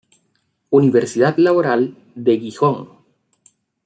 [0.71, 2.89] Universidad Laboral, de Gijón.